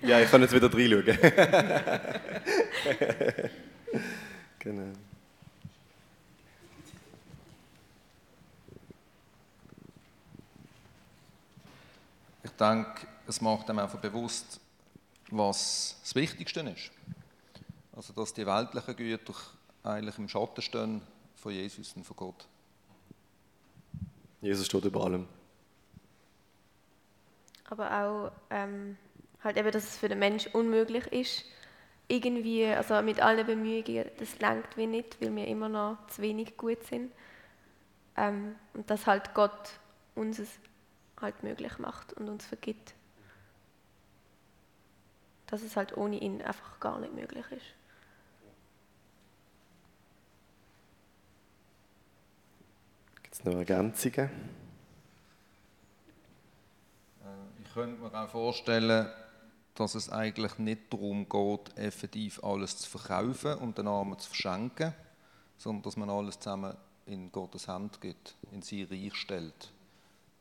Ja, 0.00 0.20
ich 0.20 0.30
kann 0.30 0.40
jetzt 0.40 0.54
wieder 0.54 0.72
reinschauen. 0.72 1.04
genau. 4.58 4.92
Denke, 12.56 13.06
es 13.26 13.40
macht 13.40 13.68
einem 13.68 13.80
einfach 13.80 13.98
bewusst, 13.98 14.60
was 15.30 15.96
das 16.02 16.14
Wichtigste 16.14 16.60
ist. 16.60 16.90
Also, 17.94 18.12
dass 18.12 18.32
die 18.34 18.46
weltlichen 18.46 18.96
Güter 18.96 19.34
eigentlich 19.82 20.18
im 20.18 20.28
Schatten 20.28 20.62
stehen 20.62 21.02
von 21.36 21.52
Jesus 21.52 21.92
und 21.94 22.04
von 22.04 22.16
Gott. 22.16 22.46
Jesus 24.40 24.66
steht 24.66 24.84
über 24.84 25.04
allem. 25.04 25.26
Aber 27.68 27.90
auch 27.90 28.32
ähm, 28.50 28.96
halt 29.42 29.56
eben, 29.56 29.70
dass 29.70 29.84
es 29.84 29.98
für 29.98 30.08
den 30.08 30.18
Mensch 30.18 30.46
unmöglich 30.48 31.06
ist, 31.06 31.44
irgendwie, 32.08 32.66
also 32.66 33.00
mit 33.02 33.20
allen 33.20 33.46
Bemühungen, 33.46 34.06
das 34.18 34.38
langt 34.38 34.76
wie 34.76 34.86
nicht, 34.86 35.20
weil 35.20 35.34
wir 35.34 35.48
immer 35.48 35.68
noch 35.68 36.06
zu 36.08 36.22
wenig 36.22 36.56
gut 36.56 36.84
sind. 36.84 37.12
Ähm, 38.16 38.54
und 38.74 38.88
dass 38.88 39.06
halt 39.06 39.34
Gott 39.34 39.70
uns 40.14 40.38
es 40.38 40.48
halt 41.20 41.42
möglich 41.42 41.78
macht 41.78 42.12
und 42.14 42.28
uns 42.28 42.44
vergibt. 42.44 42.94
Dass 45.46 45.62
es 45.62 45.76
halt 45.76 45.96
ohne 45.96 46.18
ihn 46.18 46.42
einfach 46.42 46.80
gar 46.80 46.98
nicht 46.98 47.14
möglich 47.14 47.44
ist. 47.50 47.66
Gibt 53.22 53.34
es 53.34 53.44
noch 53.44 53.54
Ergänzungen? 53.54 54.30
Äh, 57.24 57.62
Ich 57.64 57.72
könnte 57.72 58.00
mir 58.00 58.12
auch 58.12 58.28
vorstellen, 58.28 59.08
dass 59.74 59.94
es 59.94 60.10
eigentlich 60.10 60.58
nicht 60.58 60.92
darum 60.92 61.28
geht, 61.28 61.76
effektiv 61.76 62.42
alles 62.42 62.78
zu 62.78 62.88
verkaufen 62.88 63.54
und 63.58 63.78
den 63.78 63.86
Armen 63.86 64.18
zu 64.18 64.28
verschenken, 64.28 64.94
sondern 65.58 65.82
dass 65.82 65.96
man 65.96 66.10
alles 66.10 66.38
zusammen 66.38 66.76
in 67.04 67.30
Gottes 67.30 67.68
Hand 67.68 68.00
gibt, 68.00 68.34
in 68.52 68.62
sein 68.62 68.88
Reich 68.90 69.14
stellt. 69.14 69.70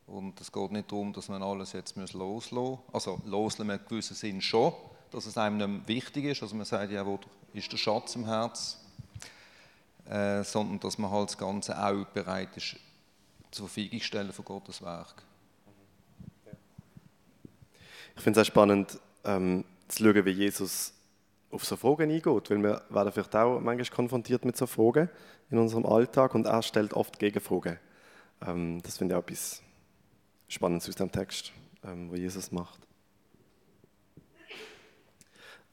Und 0.06 0.40
es 0.40 0.52
geht 0.52 0.72
nicht 0.72 0.90
darum, 0.90 1.12
dass 1.12 1.28
man 1.28 1.42
alles 1.42 1.72
jetzt 1.72 1.96
loslassen 1.96 2.54
muss. 2.54 2.78
Also 2.92 3.20
loslassen 3.24 3.70
in 3.70 3.80
gewissen 3.88 4.14
Sinn 4.14 4.40
schon, 4.40 4.72
dass 5.10 5.26
es 5.26 5.36
einem 5.36 5.78
nicht 5.78 5.88
wichtig 5.88 6.24
ist. 6.26 6.42
Also 6.42 6.54
man 6.54 6.64
sagt 6.64 6.92
ja, 6.92 7.04
wo 7.04 7.18
ist 7.52 7.72
der 7.72 7.76
Schatz 7.76 8.14
im 8.14 8.24
Herz? 8.24 8.78
Äh, 10.08 10.44
sondern 10.44 10.78
dass 10.78 10.98
man 10.98 11.10
halt 11.10 11.30
das 11.30 11.38
Ganze 11.38 11.76
auch 11.84 12.04
bereit 12.06 12.56
ist, 12.56 12.76
zur 13.50 13.66
Verfügung 13.66 13.98
zu 13.98 14.04
stellen 14.04 14.32
von 14.32 14.44
Gottes 14.44 14.80
Werk. 14.80 15.22
Ich 18.14 18.22
finde 18.22 18.40
es 18.40 18.46
auch 18.46 18.50
spannend, 18.50 19.00
ähm, 19.24 19.64
zu 19.88 20.04
schauen, 20.04 20.24
wie 20.24 20.30
Jesus 20.30 20.92
auf 21.50 21.64
so 21.64 21.76
Fragen 21.76 22.10
eingeht, 22.10 22.50
weil 22.50 22.62
wir 22.62 22.82
werden 22.90 23.12
vielleicht 23.12 23.34
auch 23.34 23.60
manchmal 23.60 23.88
konfrontiert 23.88 24.44
mit 24.44 24.56
so 24.56 24.66
Fragen 24.66 25.10
in 25.50 25.58
unserem 25.58 25.84
Alltag 25.84 26.34
und 26.34 26.46
er 26.46 26.62
stellt 26.62 26.94
oft 26.94 27.18
Gegenfragen. 27.18 27.78
Ähm, 28.46 28.80
das 28.82 28.98
finde 28.98 29.14
ich 29.14 29.18
auch 29.18 29.24
etwas 29.24 29.62
Spannendes 30.48 30.88
aus 30.88 30.94
dem 30.94 31.10
Text, 31.10 31.52
ähm, 31.84 32.10
was 32.10 32.18
Jesus 32.18 32.52
macht. 32.52 32.86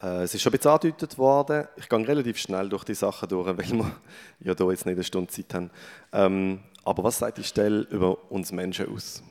Äh, 0.01 0.23
es 0.23 0.33
ist 0.33 0.41
schon 0.41 0.51
ein 0.51 0.57
bisschen 0.57 0.71
angedeutet 0.71 1.17
worden, 1.17 1.67
ich 1.77 1.87
gehe 1.87 2.07
relativ 2.07 2.37
schnell 2.37 2.67
durch 2.67 2.83
die 2.83 2.95
Sachen 2.95 3.29
durch, 3.29 3.47
weil 3.47 3.57
wir 3.57 3.91
ja 4.39 4.53
hier 4.55 4.69
jetzt 4.71 4.85
nicht 4.85 4.95
eine 4.95 5.03
Stunde 5.03 5.31
Zeit 5.31 5.53
haben. 5.53 5.71
Ähm, 6.11 6.63
aber 6.83 7.03
was 7.03 7.19
sagt 7.19 7.37
die 7.37 7.43
Stelle 7.43 7.81
über 7.83 8.31
uns 8.31 8.51
Menschen 8.51 8.93
aus? 8.93 9.23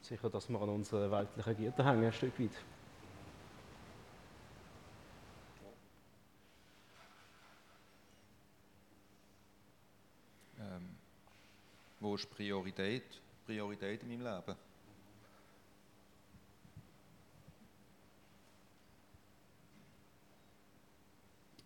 Sicher, 0.00 0.30
dass 0.30 0.48
wir 0.48 0.60
an 0.60 0.68
unseren 0.68 1.10
weltlichen 1.10 1.56
Gütern 1.56 1.86
hängen, 1.86 2.04
ein 2.04 2.12
Stück 2.12 2.38
weit. 2.38 2.50
Wo 12.00 12.14
ist 12.14 12.30
Priorität? 12.30 13.20
Priorität 13.44 14.02
in 14.02 14.08
meinem 14.08 14.22
Leben? 14.22 14.58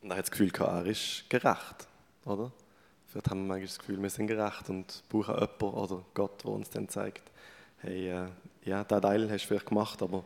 Und 0.02 0.10
er 0.10 0.16
hat 0.16 0.24
das 0.24 0.30
Gefühl, 0.30 0.52
er 0.58 0.86
ist 0.86 1.28
gerecht, 1.28 1.86
oder? 2.24 2.50
Vielleicht 3.06 3.28
haben 3.28 3.40
wir 3.40 3.48
manchmal 3.48 3.66
das 3.66 3.78
Gefühl, 3.78 4.02
wir 4.02 4.10
sind 4.10 4.28
gerecht 4.28 4.68
und 4.70 5.02
brauchen 5.08 5.34
jemanden 5.34 5.64
oder 5.64 6.04
Gott, 6.14 6.44
der 6.44 6.50
uns 6.52 6.70
dann 6.70 6.88
zeigt, 6.88 7.30
hey, 7.78 8.08
äh, 8.08 8.28
ja, 8.64 8.84
diesen 8.84 9.02
Teil 9.02 9.30
hast 9.30 9.42
du 9.44 9.48
vielleicht 9.48 9.66
gemacht, 9.66 10.00
aber 10.00 10.24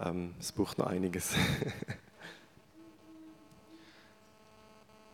ähm, 0.00 0.34
es 0.40 0.50
braucht 0.50 0.78
noch 0.78 0.86
einiges. 0.86 1.34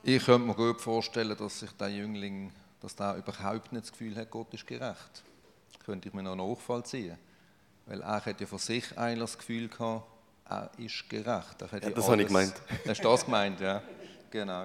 Ich 0.04 0.24
könnte 0.24 0.48
mir 0.48 0.54
gut 0.56 0.80
vorstellen, 0.80 1.36
dass 1.38 1.60
sich 1.60 1.70
der 1.72 1.88
Jüngling, 1.88 2.50
dass 2.82 2.96
der 2.96 3.16
überhaupt 3.16 3.72
nicht 3.72 3.84
das 3.84 3.92
Gefühl 3.92 4.16
hat, 4.16 4.30
Gott 4.30 4.52
ist 4.52 4.66
gerecht. 4.66 5.22
Das 5.72 5.84
könnte 5.84 6.08
ich 6.08 6.14
mir 6.14 6.22
noch 6.22 6.34
nachvollziehen. 6.36 7.16
Weil 7.86 8.00
er 8.00 8.24
hat 8.24 8.40
ja 8.40 8.46
von 8.46 8.58
sich 8.58 8.98
eigentlich 8.98 9.30
das 9.30 9.38
Gefühl 9.38 9.68
gehabt, 9.68 10.06
er 10.48 10.70
ist 10.78 11.08
gerecht. 11.08 11.62
Er 11.62 11.72
hat 11.72 11.82
Ja, 11.82 11.90
das 11.90 12.08
habe 12.08 12.20
ich 12.20 12.26
gemeint. 12.26 12.54
Hast 12.86 13.04
du 13.04 13.08
das 13.08 13.24
gemeint, 13.24 13.60
ja? 13.60 13.82
Genau. 14.30 14.64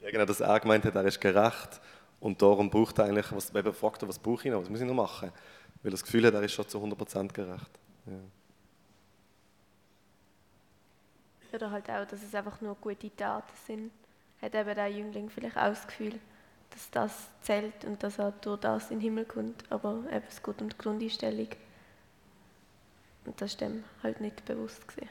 ja, 0.00 0.10
genau, 0.10 0.24
dass 0.24 0.40
er 0.40 0.60
gemeint 0.60 0.84
hat, 0.84 0.94
er 0.94 1.04
ist 1.04 1.20
gerecht 1.20 1.80
und 2.20 2.40
darum 2.40 2.70
braucht 2.70 2.98
er 2.98 3.06
eigentlich, 3.06 3.30
was, 3.32 3.50
fragt 3.50 4.02
er, 4.02 4.08
was 4.08 4.18
brauche 4.18 4.46
ich 4.46 4.52
noch, 4.52 4.62
was 4.62 4.70
muss 4.70 4.80
ich 4.80 4.86
noch 4.86 4.94
machen? 4.94 5.30
Weil 5.82 5.90
er 5.90 5.90
das 5.90 6.02
Gefühl 6.02 6.24
hat, 6.26 6.34
er 6.34 6.42
ist 6.42 6.52
schon 6.52 6.68
zu 6.68 6.78
100% 6.78 7.32
gerecht. 7.32 7.70
Ja. 8.06 8.12
Oder 11.52 11.70
halt 11.70 11.90
auch, 11.90 12.06
dass 12.06 12.22
es 12.22 12.34
einfach 12.34 12.60
nur 12.60 12.76
gute 12.76 13.14
Taten 13.14 13.52
sind. 13.66 13.90
Hat 14.42 14.54
eben 14.54 14.74
der 14.74 14.88
Jüngling 14.88 15.30
vielleicht 15.30 15.56
auch 15.56 15.68
das 15.68 15.86
Gefühl, 15.86 16.18
dass 16.70 16.90
das 16.90 17.28
zählt 17.42 17.84
und 17.84 18.02
dass 18.02 18.18
er 18.18 18.32
durch 18.32 18.60
das 18.60 18.90
in 18.90 18.98
den 18.98 19.04
Himmel 19.04 19.24
kommt. 19.24 19.64
Aber 19.70 20.02
eben, 20.10 20.24
es 20.28 20.42
geht 20.42 20.60
um 20.60 20.68
die 20.68 20.76
Grundeinstellung. 20.76 21.48
Und 23.24 23.40
das 23.40 23.52
ist 23.52 23.60
dem 23.60 23.84
halt 24.02 24.20
nicht 24.20 24.44
bewusst 24.44 24.86
gewesen. 24.88 25.08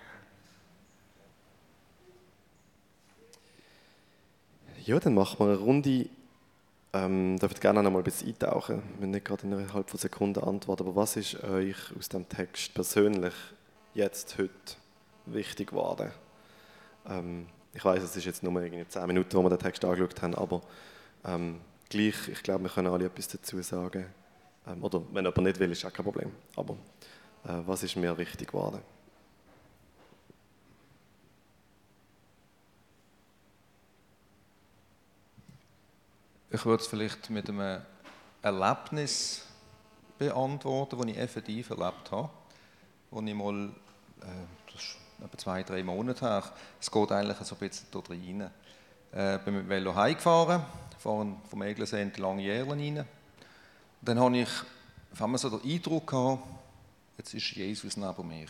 Ja, 4.83 5.00
dann 5.00 5.13
machen 5.13 5.39
wir 5.39 5.53
eine 5.53 5.57
Runde. 5.57 6.09
Ähm, 6.93 7.39
dürft 7.39 7.61
gerne 7.61 7.81
noch 7.81 7.91
mal 7.91 8.00
ein 8.00 8.03
bisschen 8.03 8.29
eintauchen. 8.29 8.83
Wir 9.00 9.07
nicht 9.07 9.23
gerade 9.23 9.47
in 9.47 9.53
einer 9.53 9.71
halben 9.73 9.97
Sekunde 9.97 10.43
antworten, 10.43 10.83
aber 10.83 10.95
was 10.95 11.15
ist 11.15 11.41
euch 11.41 11.77
aus 11.97 12.09
dem 12.09 12.27
Text 12.27 12.73
persönlich 12.73 13.33
jetzt, 13.93 14.38
heute 14.38 14.51
wichtig 15.25 15.69
geworden? 15.69 16.11
Ähm, 17.07 17.47
ich 17.74 17.84
weiß, 17.84 18.04
es 18.04 18.16
ist 18.16 18.25
jetzt 18.25 18.44
nur 18.44 18.62
irgendwie 18.62 18.88
10 18.88 19.08
Minuten, 19.08 19.34
wo 19.38 19.44
wir 19.44 19.50
den 19.50 19.60
Text 19.60 19.84
angeschaut 19.86 20.22
haben, 20.22 20.36
aber 20.36 20.62
ähm, 21.24 21.62
gleich, 21.90 22.28
ich 22.28 22.44
glaube, 22.44 22.63
wir 22.63 22.70
können 22.70 22.92
alle 22.92 23.06
etwas 23.06 23.28
dazu 23.28 23.62
sagen. 23.62 24.06
Ähm, 24.68 24.84
oder 24.84 25.01
wenn 25.12 25.25
jemand 25.25 25.38
nicht 25.38 25.60
will, 25.60 25.72
ist 25.72 25.86
auch 25.86 25.94
kein 25.94 26.06
Problem. 26.06 26.32
Aber 26.56 26.74
äh, 27.46 27.62
was 27.66 27.84
ist 27.84 27.96
mir 27.96 28.18
wichtig 28.18 28.50
geworden? 28.50 28.82
Ich 36.54 36.66
würde 36.66 36.82
es 36.82 36.88
vielleicht 36.88 37.30
mit 37.30 37.48
einem 37.48 37.82
Erlebnis 38.42 39.46
beantworten, 40.18 40.98
das 40.98 41.08
ich 41.08 41.18
effektiv 41.18 41.70
erlebt 41.70 42.12
habe. 42.12 42.30
Wo 43.10 43.22
ich 43.22 43.34
mal, 43.34 43.70
äh, 44.22 44.61
etwa 45.24 45.38
zwei, 45.38 45.63
drei 45.63 45.84
Monate 45.84 46.25
her, 46.25 46.44
es 46.80 46.90
geht 46.90 47.12
eigentlich 47.12 47.38
so 47.38 47.56
ein 47.56 47.60
bisschen 47.70 47.88
dort 47.92 48.10
rein. 48.10 48.50
Äh, 49.12 49.40
bin 49.40 49.56
mit 49.56 49.63
dem 49.63 49.70
Velo 49.70 49.96
heimgefahren, 49.96 50.63
fahren 50.98 51.38
vom 51.50 51.62
Eglensee 51.62 52.12
lange 52.18 52.44
Jährlen 52.44 52.80
rein. 52.80 53.06
Dann 54.01 54.20
habe 54.20 54.38
ich 54.38 54.50
auf 55.20 55.40
so 55.40 55.50
den 55.50 55.70
Eindruck 55.70 56.08
gehabt, 56.08 56.44
jetzt 57.18 57.34
ist 57.34 57.51
Jesus 57.51 57.98
neben 57.98 58.28
mir. 58.28 58.48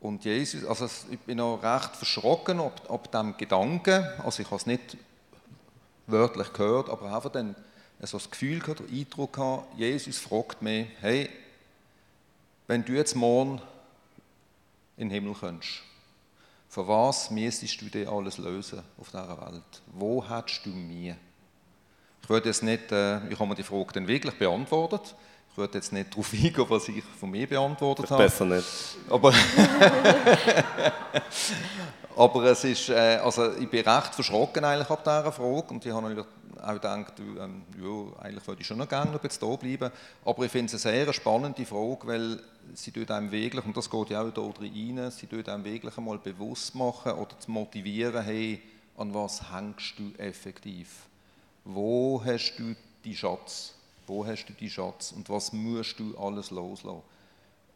Und 0.00 0.24
Jesus, 0.24 0.64
also 0.64 0.88
ich 1.10 1.20
bin 1.20 1.36
noch 1.36 1.62
recht 1.62 1.94
verschrocken 1.94 2.58
ob, 2.58 2.72
ob 2.88 3.12
dem 3.12 3.36
Gedanken, 3.36 4.04
also 4.24 4.42
ich 4.42 4.46
habe 4.46 4.56
es 4.56 4.66
nicht 4.66 4.96
wörtlich 6.08 6.52
gehört, 6.52 6.90
aber 6.90 7.14
einfach 7.14 7.30
dann 7.30 7.54
so 8.00 8.18
das 8.18 8.28
Gefühl 8.28 8.58
gehabt, 8.58 8.80
den 8.80 8.98
Eindruck 8.98 9.34
gehabt, 9.34 9.78
Jesus 9.78 10.18
fragt 10.18 10.60
mich, 10.60 10.88
hey, 11.00 11.30
wenn 12.66 12.84
du 12.84 12.94
jetzt 12.94 13.14
morgen 13.14 13.60
in 14.96 15.08
den 15.08 15.10
Himmel 15.10 15.34
könntest, 15.34 15.82
von 16.68 16.88
was 16.88 17.30
müsstest 17.30 17.80
du 17.82 17.86
dir 17.86 18.10
alles 18.10 18.38
lösen 18.38 18.82
auf 18.98 19.08
dieser 19.08 19.38
Welt? 19.40 19.82
Wo 19.92 20.26
hättest 20.26 20.64
du 20.64 20.70
mir? 20.70 21.16
Ich 22.22 22.28
würde 22.28 22.48
jetzt 22.48 22.62
nicht, 22.62 22.90
äh, 22.92 23.28
ich 23.28 23.38
habe 23.38 23.48
mir 23.48 23.54
die 23.54 23.62
Frage 23.62 23.92
dann 23.94 24.06
wirklich 24.06 24.38
beantwortet. 24.38 25.14
Ich 25.50 25.58
würde 25.58 25.74
jetzt 25.74 25.92
nicht 25.92 26.12
darauf 26.12 26.32
eingehen, 26.32 26.64
was 26.68 26.88
ich 26.88 27.04
von 27.20 27.30
mir 27.30 27.46
beantwortet 27.46 28.10
habe. 28.10 28.22
Besser 28.22 28.46
nicht. 28.46 28.66
Aber, 29.10 29.34
aber 32.16 32.44
es 32.44 32.64
ist, 32.64 32.88
äh, 32.88 33.18
also 33.22 33.54
ich 33.56 33.68
bin 33.68 33.86
recht 33.86 34.14
verschrocken 34.14 34.64
eigentlich 34.64 34.88
ab 34.88 35.02
dieser 35.04 35.32
Frage 35.32 35.66
und 35.68 35.84
ich 35.84 35.92
habe 35.92 36.26
auch 36.62 36.74
gedacht, 36.74 37.14
ähm, 37.18 37.62
ja, 37.82 38.20
eigentlich 38.22 38.46
würde 38.46 38.60
ich 38.60 38.66
schon 38.66 38.78
noch 38.78 38.88
gerne 38.88 39.10
noch 39.10 39.22
jetzt 39.22 39.42
hier 39.42 39.56
bleiben. 39.56 39.90
Aber 40.24 40.44
ich 40.44 40.52
finde 40.52 40.74
es 40.74 40.86
eine 40.86 41.04
sehr 41.04 41.12
spannende 41.12 41.66
Frage, 41.66 42.06
weil 42.06 42.40
sie 42.74 42.92
tut 42.92 43.10
einem 43.10 43.30
wirklich, 43.30 43.64
und 43.64 43.76
das 43.76 43.90
geht 43.90 44.10
ja 44.10 44.22
auch 44.22 44.32
hier 44.32 44.70
rein, 44.72 45.10
sie 45.10 45.26
tut 45.26 45.48
einem 45.48 45.64
wirklich 45.64 45.96
einmal 45.96 46.18
bewusst 46.18 46.74
machen 46.74 47.12
oder 47.12 47.38
zu 47.38 47.50
motivieren, 47.50 48.24
hey, 48.24 48.60
an 48.96 49.12
was 49.14 49.52
hängst 49.52 49.98
du 49.98 50.12
effektiv? 50.18 51.06
Wo 51.64 52.22
hast 52.24 52.56
du 52.56 52.74
die 53.04 53.16
Schatz? 53.16 53.74
Wo 54.06 54.26
hast 54.26 54.46
du 54.46 54.52
die 54.52 54.70
Schatz? 54.70 55.12
Und 55.12 55.28
was 55.30 55.52
musst 55.52 55.98
du 55.98 56.16
alles 56.18 56.50
loslassen? 56.50 57.02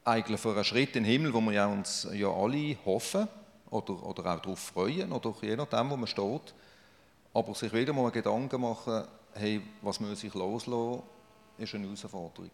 Eigentlich 0.05 0.41
für 0.41 0.53
einen 0.53 0.65
Schritt 0.65 0.95
in 0.97 1.03
den 1.03 1.11
Himmel, 1.13 1.35
wo 1.35 1.41
wir 1.41 1.53
ja 1.53 1.67
uns 1.67 2.07
ja 2.13 2.29
alle 2.29 2.77
hoffen 2.85 3.29
oder, 3.71 4.03
oder 4.05 4.35
auch 4.35 4.41
darauf 4.41 4.59
freuen, 4.59 5.13
oder 5.13 5.35
je 5.41 5.57
nachdem, 5.57 5.91
wo 5.91 5.97
man 5.97 6.07
steht. 6.07 6.55
Aber 7.37 7.55
sich 7.55 7.71
wieder 7.75 7.93
mal 7.93 8.11
Gedanken 8.11 8.63
machen, 8.63 9.07
hey, 9.35 9.61
was 9.83 10.01
muss 10.01 10.25
ich 10.25 10.33
loslassen, 10.33 11.03
ist 11.59 11.75
eine 11.75 11.85
Herausforderung. 11.85 12.51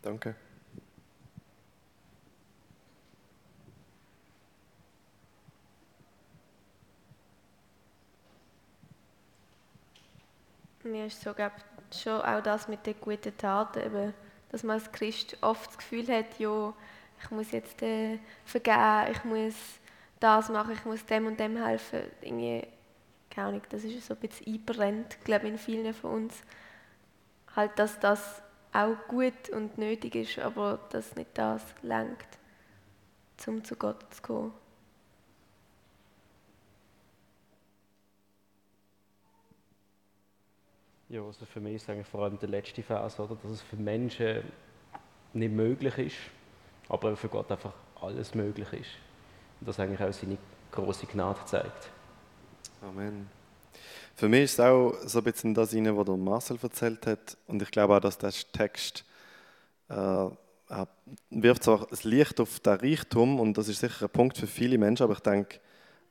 Danke. 0.00 0.36
Mir 10.84 11.06
ist 11.06 11.20
so, 11.20 11.34
glaub, 11.34 11.50
schon 11.92 12.20
auch 12.20 12.40
das 12.44 12.68
mit 12.68 12.86
den 12.86 12.94
guten 13.00 13.36
Taten, 13.36 13.80
eben, 13.80 14.14
dass 14.50 14.62
man 14.62 14.78
als 14.78 14.92
Christ 14.92 15.36
oft 15.40 15.70
das 15.70 15.78
Gefühl 15.78 16.06
hat, 16.06 16.38
ja, 16.38 16.72
ich 17.20 17.30
muss 17.32 17.50
jetzt 17.50 17.82
äh, 17.82 18.20
vergeben, 18.44 19.10
ich 19.10 19.24
muss 19.24 19.54
das 20.20 20.48
machen, 20.48 20.74
ich 20.74 20.84
muss 20.84 21.04
dem 21.04 21.26
und 21.26 21.40
dem 21.40 21.56
helfen. 21.56 22.02
Irgendwie, 22.22 22.68
keine 23.34 23.48
Ahnung, 23.48 23.62
das 23.68 23.84
ist 23.84 24.06
so 24.06 24.14
ein 24.14 24.20
bisschen 24.20 24.54
einbrennt, 24.54 25.18
glaube 25.24 25.48
in 25.48 25.58
vielen 25.58 25.92
von 25.92 26.24
uns. 26.24 26.42
Halt, 27.56 27.78
dass 27.78 27.98
das 27.98 28.42
auch 28.72 28.96
gut 29.08 29.48
und 29.50 29.78
nötig 29.78 30.14
ist, 30.14 30.38
aber 30.38 30.80
dass 30.90 31.14
nicht 31.16 31.30
das 31.34 31.62
lenkt, 31.82 32.38
um 33.46 33.64
zu 33.64 33.76
Gott 33.76 34.02
zu 34.14 34.22
kommen. 34.22 34.52
Ja, 41.08 41.22
also 41.22 41.44
für 41.46 41.60
mich 41.60 41.76
ist 41.76 41.88
eigentlich 41.88 42.08
vor 42.08 42.24
allem 42.24 42.38
der 42.38 42.48
letzte 42.48 42.82
Vers, 42.82 43.20
oder, 43.20 43.36
dass 43.36 43.50
es 43.52 43.62
für 43.62 43.76
Menschen 43.76 44.42
nicht 45.32 45.52
möglich 45.52 45.98
ist, 45.98 46.16
aber 46.88 47.16
für 47.16 47.28
Gott 47.28 47.50
einfach 47.52 47.72
alles 48.00 48.34
möglich 48.34 48.72
ist. 48.72 48.90
Und 49.60 49.68
das 49.68 49.78
eigentlich 49.78 50.00
auch 50.00 50.12
seine 50.12 50.38
große 50.72 51.06
Gnade 51.06 51.44
zeigt. 51.44 51.93
Amen. 52.88 53.28
Für 54.14 54.28
mich 54.28 54.42
ist 54.42 54.52
es 54.54 54.60
auch 54.60 54.94
so 55.06 55.18
ein 55.18 55.24
bisschen 55.24 55.54
das 55.54 55.74
rein, 55.74 55.96
was 55.96 56.06
Marcel 56.18 56.58
erzählt 56.62 57.06
hat. 57.06 57.36
Und 57.46 57.62
ich 57.62 57.70
glaube 57.70 57.96
auch, 57.96 58.00
dass 58.00 58.18
der 58.18 58.30
Text 58.52 59.04
äh, 59.88 60.26
wirft 61.30 61.64
so 61.64 61.86
ein 61.88 62.10
Licht 62.10 62.40
auf 62.40 62.60
den 62.60 62.74
Reichtum 62.74 63.40
und 63.40 63.56
das 63.56 63.68
ist 63.68 63.80
sicher 63.80 64.04
ein 64.04 64.10
Punkt 64.10 64.36
für 64.36 64.46
viele 64.46 64.76
Menschen, 64.76 65.04
aber 65.04 65.14
ich 65.14 65.20
denke, 65.20 65.60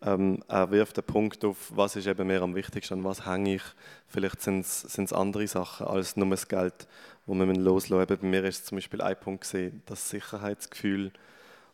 ähm, 0.01 0.43
er 0.47 0.71
wirft 0.71 0.97
den 0.97 1.03
Punkt 1.03 1.45
auf, 1.45 1.71
was 1.75 1.95
ist 1.95 2.07
eben 2.07 2.27
mir 2.27 2.41
am 2.41 2.55
wichtigsten, 2.55 3.03
was 3.03 3.25
hänge 3.25 3.55
ich. 3.55 3.63
Vielleicht 4.07 4.41
sind 4.41 4.65
es 4.65 5.13
andere 5.13 5.47
Sachen 5.47 5.87
als 5.87 6.17
nur 6.17 6.29
das 6.29 6.47
Geld, 6.47 6.87
wo 7.25 7.35
wir 7.35 7.45
loslassen. 7.45 8.17
Bei 8.19 8.27
mir 8.27 8.43
ist 8.45 8.65
zum 8.65 8.77
Beispiel 8.77 9.01
ein 9.01 9.19
Punkt 9.19 9.41
gesehen, 9.41 9.83
das 9.85 10.09
Sicherheitsgefühl, 10.09 11.11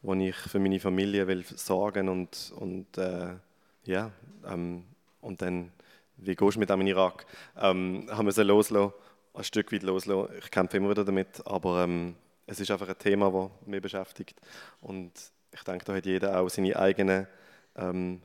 wo 0.01 0.13
ich 0.13 0.35
für 0.35 0.59
meine 0.59 0.79
Familie 0.79 1.25
will 1.27 1.43
sorgen 1.45 2.09
und, 2.09 2.53
und 2.57 2.97
äh, 2.97 3.35
ja, 3.83 4.11
ähm, 4.45 4.83
und 5.21 5.41
dann, 5.41 5.71
wie 6.17 6.35
gehst 6.35 6.55
du 6.55 6.59
mit 6.59 6.69
dem 6.69 6.81
in 6.81 6.87
Irak? 6.87 7.25
Ähm, 7.57 8.07
haben 8.11 8.25
wir 8.25 8.31
sie 8.31 8.43
loslassen, 8.43 8.93
ein 9.33 9.43
Stück 9.43 9.71
weit 9.71 9.83
loslassen. 9.83 10.33
Ich 10.39 10.51
kämpfe 10.51 10.77
immer 10.77 10.89
wieder 10.89 11.05
damit, 11.05 11.45
aber 11.45 11.83
ähm, 11.83 12.15
es 12.45 12.59
ist 12.59 12.71
einfach 12.71 12.89
ein 12.89 12.97
Thema, 12.97 13.31
das 13.31 13.67
mich 13.67 13.81
beschäftigt. 13.81 14.39
Und 14.81 15.11
ich 15.51 15.63
denke, 15.63 15.85
da 15.85 15.95
hat 15.95 16.05
jeder 16.05 16.39
auch 16.39 16.49
seine 16.49 16.75
eigenen 16.75 17.27
ähm, 17.75 18.21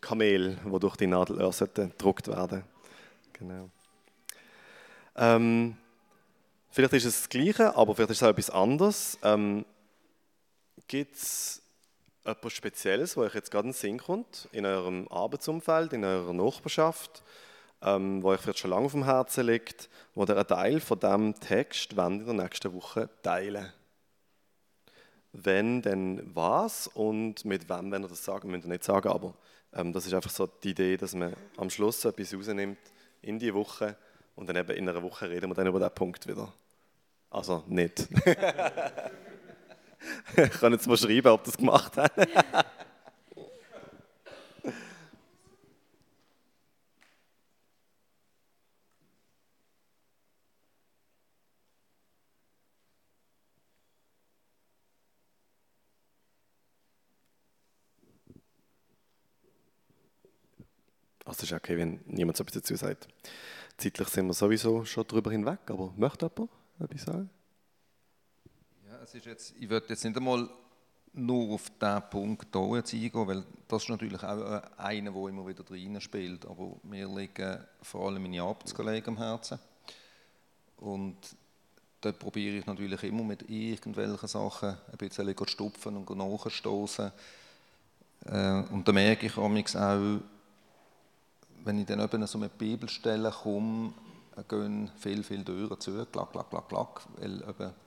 Kamel, 0.00 0.58
wo 0.64 0.78
durch 0.78 0.96
die 0.96 1.06
Nadelöhr 1.06 1.50
gedruckt 1.50 2.28
werden. 2.28 2.64
Genau. 3.32 3.70
Ähm, 5.16 5.76
vielleicht 6.70 6.92
ist 6.94 7.04
es 7.04 7.20
das 7.22 7.28
Gleiche, 7.28 7.76
aber 7.76 7.94
vielleicht 7.94 8.10
ist 8.10 8.18
es 8.18 8.22
auch 8.22 8.30
etwas 8.30 8.50
anderes. 8.50 9.18
Ähm, 9.22 9.64
Gibt 10.86 11.16
es 11.16 11.62
etwas 12.24 12.52
Spezielles, 12.52 13.16
wo 13.16 13.22
euch 13.22 13.34
jetzt 13.34 13.50
gerade 13.50 13.68
in 13.68 13.72
den 13.72 13.78
Sinn 13.78 13.98
kommt, 13.98 14.48
in 14.52 14.66
eurem 14.66 15.08
Arbeitsumfeld, 15.08 15.92
in 15.92 16.04
eurer 16.04 16.32
Nachbarschaft, 16.32 17.22
ähm, 17.82 18.22
wo 18.22 18.30
euch 18.30 18.40
vielleicht 18.40 18.60
schon 18.60 18.70
lange 18.70 18.86
auf 18.86 18.92
dem 18.92 19.04
Herzen 19.04 19.46
liegt, 19.46 19.88
wo 20.14 20.24
ihr 20.24 20.36
einen 20.36 20.46
Teil 20.46 20.80
von 20.80 20.98
diesem 20.98 21.38
Text 21.40 21.92
in 21.92 22.24
der 22.24 22.34
nächsten 22.34 22.72
Woche 22.72 23.10
teilen 23.22 23.72
wenn, 25.34 25.82
dann 25.82 26.22
was 26.34 26.86
und 26.86 27.44
mit 27.44 27.68
wem, 27.68 27.90
wenn 27.90 28.02
ihr 28.02 28.08
das 28.08 28.24
sagen, 28.24 28.50
müsst 28.50 28.64
ihr 28.64 28.68
nicht 28.68 28.84
sagen, 28.84 29.08
aber 29.08 29.34
ähm, 29.72 29.92
das 29.92 30.06
ist 30.06 30.14
einfach 30.14 30.30
so 30.30 30.46
die 30.46 30.70
Idee, 30.70 30.96
dass 30.96 31.14
man 31.14 31.34
am 31.56 31.70
Schluss 31.70 32.04
etwas 32.04 32.32
rausnimmt 32.32 32.78
in 33.20 33.38
die 33.38 33.52
Woche 33.52 33.96
und 34.36 34.48
dann 34.48 34.56
eben 34.56 34.70
in 34.76 34.88
einer 34.88 35.02
Woche 35.02 35.28
reden 35.28 35.50
wir 35.50 35.54
dann 35.54 35.66
über 35.66 35.80
diesen 35.80 35.94
Punkt 35.94 36.26
wieder. 36.28 36.52
Also 37.30 37.64
nicht. 37.66 38.08
ich 40.36 40.50
kann 40.52 40.72
jetzt 40.72 40.86
mal 40.86 40.96
schreiben, 40.96 41.28
ob 41.28 41.44
das 41.44 41.56
gemacht 41.56 41.96
hat. 41.96 42.12
Also 61.24 61.44
ist 61.44 61.52
okay, 61.52 61.76
wenn 61.76 62.00
niemand 62.06 62.36
so 62.36 62.44
etwas 62.44 62.62
dazu 62.62 62.76
sagt. 62.76 63.08
Zeitlich 63.76 64.08
sind 64.08 64.26
wir 64.26 64.34
sowieso 64.34 64.84
schon 64.84 65.04
darüber 65.08 65.32
hinweg, 65.32 65.58
aber 65.66 65.92
möchte 65.96 66.30
jemand 66.30 66.50
etwas 66.78 67.02
sagen? 67.02 67.30
Es 69.04 69.14
ist 69.14 69.26
jetzt, 69.26 69.54
ich 69.60 69.68
würde 69.68 69.86
jetzt 69.90 70.02
nicht 70.02 70.16
einmal 70.16 70.48
nur 71.12 71.54
auf 71.54 71.70
diesen 71.78 72.02
Punkt 72.08 72.48
hier 72.50 72.62
eingehen, 72.62 73.26
weil 73.26 73.44
das 73.68 73.82
ist 73.82 73.90
natürlich 73.90 74.22
auch 74.22 74.62
einer, 74.78 75.12
der 75.12 75.28
immer 75.28 75.46
wieder 75.46 75.62
drin 75.62 76.00
spielt. 76.00 76.46
Aber 76.46 76.76
mir 76.84 77.06
liegen 77.06 77.58
vor 77.82 78.06
allem 78.06 78.22
meine 78.22 78.40
Arbeitskollegen 78.40 79.14
am 79.14 79.18
Herzen. 79.18 79.58
Und 80.78 81.18
dort 82.00 82.18
probiere 82.18 82.56
ich 82.56 82.64
natürlich 82.64 83.02
immer 83.02 83.24
mit 83.24 83.42
irgendwelchen 83.42 84.26
Sachen 84.26 84.70
ein 84.70 84.96
bisschen 84.96 85.36
zu 85.36 85.46
stupfen 85.48 85.98
und 85.98 86.08
nachzustoßen. 86.08 87.12
Äh, 88.24 88.62
und 88.70 88.88
da 88.88 88.92
merke 88.92 89.26
ich 89.26 89.36
auch, 89.36 89.50
wenn 89.50 89.58
ich 91.78 91.86
dann 91.86 92.00
eben 92.00 92.26
so 92.26 92.38
mit 92.38 92.56
Bibelstellen 92.56 93.30
komme, 93.30 93.92
gehen 94.48 94.90
viel, 94.96 95.22
viel 95.22 95.44
Türen 95.44 95.78
zu, 95.78 96.06
klack, 96.06 96.32
klack, 96.32 96.48
klack, 96.48 96.68
klack, 96.70 97.02
weil 97.18 97.42
eben 97.42 97.83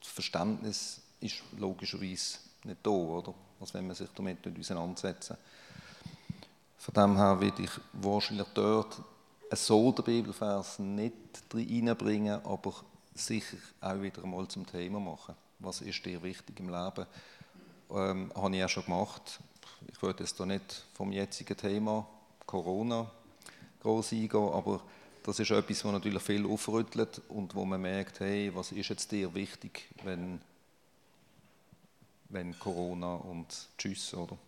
das 0.00 0.08
Verständnis 0.10 1.00
ist 1.20 1.42
logischerweise 1.56 2.38
nicht 2.64 2.78
da, 2.82 2.90
oder? 2.90 3.34
als 3.60 3.74
wenn 3.74 3.86
man 3.86 3.96
sich 3.96 4.08
damit 4.14 4.46
auseinandersetzen 4.46 5.36
Von 6.76 6.94
dem 6.94 7.16
her 7.16 7.40
würde 7.40 7.62
ich 7.62 7.70
wahrscheinlich 7.92 8.46
dort 8.54 9.00
so 9.52 9.92
den 9.92 10.04
Bibelvers 10.04 10.78
nicht 10.78 11.14
reinbringen, 11.52 12.44
aber 12.44 12.74
sicher 13.14 13.56
auch 13.80 14.00
wieder 14.00 14.22
einmal 14.22 14.46
zum 14.48 14.66
Thema 14.66 15.00
machen. 15.00 15.34
Was 15.58 15.80
ist 15.80 16.04
dir 16.04 16.22
wichtig 16.22 16.60
im 16.60 16.68
Leben? 16.68 17.06
Ähm, 17.90 18.30
habe 18.34 18.56
ich 18.56 18.64
auch 18.64 18.68
schon 18.68 18.84
gemacht. 18.84 19.40
Ich 19.90 20.00
würde 20.02 20.22
jetzt 20.22 20.36
hier 20.36 20.46
nicht 20.46 20.84
vom 20.94 21.10
jetzigen 21.10 21.56
Thema 21.56 22.06
Corona 22.46 23.10
groß 23.80 24.12
eingehen, 24.12 24.52
aber 24.52 24.80
das 25.28 25.40
ist 25.40 25.50
etwas, 25.50 25.84
was 25.84 25.92
natürlich 25.92 26.22
viel 26.22 26.46
aufrüttelt 26.46 27.20
und 27.28 27.54
wo 27.54 27.66
man 27.66 27.82
merkt, 27.82 28.20
hey, 28.20 28.50
was 28.54 28.72
ist 28.72 28.88
jetzt 28.88 29.12
dir 29.12 29.34
wichtig, 29.34 29.86
wenn, 30.02 30.40
wenn 32.30 32.58
Corona 32.58 33.16
und 33.16 33.46
Tschüss, 33.76 34.14
oder? 34.14 34.38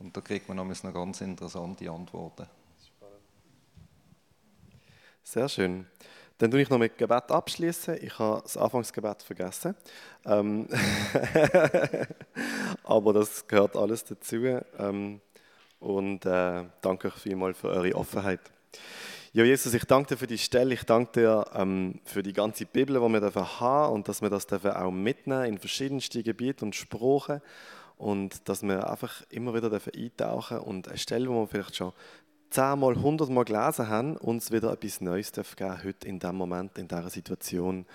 Und 0.00 0.16
da 0.16 0.20
kriegt 0.20 0.48
man 0.48 0.56
noch 0.56 0.92
ganz 0.92 1.20
interessante 1.20 1.88
Antworten. 1.88 2.48
Sehr 5.22 5.48
schön. 5.48 5.86
Dann 6.38 6.50
tue 6.50 6.62
ich 6.62 6.70
noch 6.70 6.78
mit 6.78 6.98
Gebet 6.98 7.30
abschließen. 7.30 7.96
Ich 8.02 8.18
habe 8.18 8.42
das 8.42 8.56
Anfangsgebet 8.56 9.22
vergessen. 9.22 9.76
Ähm 10.24 10.66
Aber 12.82 13.12
das 13.12 13.46
gehört 13.46 13.76
alles 13.76 14.04
dazu. 14.04 14.60
Ähm 14.76 15.20
und 15.78 16.26
äh, 16.26 16.64
danke 16.80 17.08
euch 17.08 17.14
vielmals 17.14 17.58
für 17.58 17.68
eure 17.68 17.94
Offenheit. 17.94 18.40
Ja, 19.36 19.42
Jesus, 19.42 19.74
ich 19.74 19.84
danke 19.84 20.10
dir 20.10 20.16
für 20.16 20.28
die 20.28 20.38
Stelle. 20.38 20.74
Ich 20.74 20.84
danke 20.84 21.20
dir 21.20 21.44
ähm, 21.54 21.98
für 22.04 22.22
die 22.22 22.32
ganze 22.32 22.66
Bibel, 22.66 23.00
die 23.00 23.12
wir 23.12 23.20
dürfen 23.20 23.58
haben 23.58 23.92
und 23.92 24.06
dass 24.06 24.22
wir 24.22 24.30
das 24.30 24.46
dürfen 24.46 24.70
auch 24.70 24.92
mitnehmen 24.92 25.46
in 25.46 25.58
verschiedensten 25.58 26.22
Gebieten 26.22 26.66
und 26.66 26.76
Sprachen 26.76 27.40
und 27.96 28.48
dass 28.48 28.62
wir 28.62 28.88
einfach 28.88 29.24
immer 29.30 29.52
wieder 29.52 29.70
dürfen 29.70 29.92
eintauchen 29.92 30.58
und 30.58 30.86
eine 30.86 30.98
Stelle, 30.98 31.28
wo 31.28 31.40
wir 31.40 31.46
vielleicht 31.48 31.74
schon 31.74 31.92
zehnmal, 32.50 32.94
hundertmal 32.94 33.44
gelesen 33.44 33.88
haben, 33.88 34.16
uns 34.18 34.52
wieder 34.52 34.70
etwas 34.70 35.00
Neues 35.00 35.32
dürfen 35.32 35.56
geben 35.56 35.82
heute 35.82 36.06
in 36.06 36.20
diesem 36.20 36.36
Moment, 36.36 36.78
in 36.78 36.86
dieser 36.86 37.10
Situation. 37.10 37.86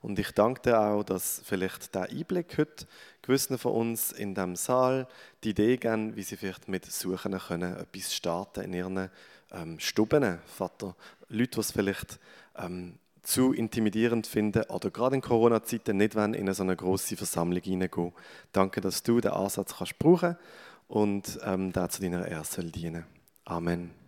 Und 0.00 0.18
ich 0.18 0.30
danke 0.30 0.62
dir 0.62 0.80
auch, 0.80 1.02
dass 1.02 1.42
vielleicht 1.44 1.94
der 1.94 2.08
Einblick 2.08 2.56
heute 2.56 2.86
gewissen 3.20 3.58
von 3.58 3.72
uns 3.72 4.12
in 4.12 4.34
diesem 4.34 4.56
Saal 4.56 5.08
die 5.44 5.50
Idee 5.50 5.76
geben, 5.76 6.16
wie 6.16 6.22
sie 6.22 6.38
vielleicht 6.38 6.68
mit 6.68 6.86
Suchen 6.86 7.38
können, 7.38 7.76
etwas 7.76 8.14
starten 8.14 8.64
in 8.64 8.72
ihren 8.72 9.10
ähm, 9.52 9.78
Stuben, 9.78 10.38
Vater. 10.46 10.94
Leute, 11.28 11.50
die 11.50 11.60
es 11.60 11.72
vielleicht 11.72 12.18
ähm, 12.56 12.98
zu 13.22 13.52
intimidierend 13.52 14.26
finden 14.26 14.62
oder 14.68 14.90
gerade 14.90 15.16
in 15.16 15.20
Corona-Zeiten 15.20 15.96
nicht 15.96 16.14
wollen, 16.14 16.34
in 16.34 16.52
so 16.54 16.62
eine 16.62 16.76
große 16.76 17.16
Versammlung 17.16 17.62
hineingehen. 17.62 18.12
Danke, 18.52 18.80
dass 18.80 19.02
du 19.02 19.20
den 19.20 19.32
Ansatz 19.32 19.76
kannst 19.78 19.98
brauchen 19.98 20.36
und 20.88 21.38
ähm, 21.44 21.72
der 21.72 21.88
zu 21.88 22.00
deiner 22.02 22.44
soll 22.44 22.70
dienen. 22.70 23.04
Amen. 23.44 24.05